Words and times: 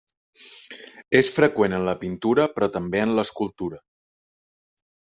És 1.19 1.29
freqüent 1.35 1.77
en 1.79 1.85
la 1.89 1.95
pintura 2.05 2.49
però 2.57 2.73
també 2.79 3.05
en 3.05 3.15
l'escultura. 3.21 3.83